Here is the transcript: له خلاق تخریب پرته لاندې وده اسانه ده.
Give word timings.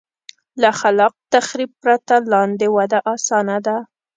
له 0.61 0.69
خلاق 0.79 1.13
تخریب 1.33 1.71
پرته 1.81 2.15
لاندې 2.33 2.67
وده 2.77 2.99
اسانه 3.13 3.57
ده. 3.65 3.77